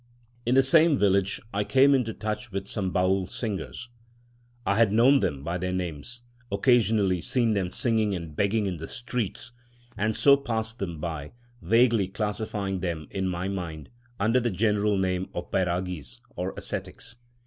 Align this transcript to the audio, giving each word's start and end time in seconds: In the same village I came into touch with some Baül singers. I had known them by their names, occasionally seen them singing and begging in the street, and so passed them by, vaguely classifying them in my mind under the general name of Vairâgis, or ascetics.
In 0.47 0.55
the 0.55 0.63
same 0.63 0.97
village 0.97 1.39
I 1.53 1.63
came 1.63 1.93
into 1.93 2.11
touch 2.11 2.51
with 2.51 2.67
some 2.67 2.91
Baül 2.91 3.27
singers. 3.29 3.87
I 4.65 4.77
had 4.77 4.91
known 4.91 5.19
them 5.19 5.43
by 5.43 5.59
their 5.59 5.71
names, 5.73 6.23
occasionally 6.51 7.21
seen 7.21 7.53
them 7.53 7.69
singing 7.71 8.15
and 8.15 8.35
begging 8.35 8.65
in 8.65 8.77
the 8.77 8.87
street, 8.87 9.51
and 9.95 10.17
so 10.17 10.37
passed 10.37 10.79
them 10.79 10.99
by, 10.99 11.33
vaguely 11.61 12.07
classifying 12.07 12.79
them 12.79 13.09
in 13.11 13.27
my 13.29 13.47
mind 13.47 13.91
under 14.19 14.39
the 14.39 14.49
general 14.49 14.97
name 14.97 15.29
of 15.35 15.51
Vairâgis, 15.51 16.19
or 16.35 16.55
ascetics. 16.57 17.17